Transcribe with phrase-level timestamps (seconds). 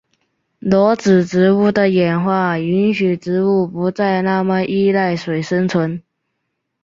[0.57, 6.01] 裸子植物的演化允许植物不再那么依赖水生存。